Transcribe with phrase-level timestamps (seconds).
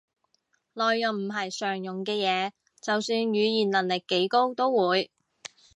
[0.73, 2.49] 內容唔係常用嘅嘢，
[2.81, 5.11] 就算語言能力幾高都會